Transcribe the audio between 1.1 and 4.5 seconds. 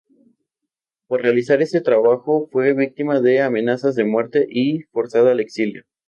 realizar este trabajo, fue víctima de amenazas de muerte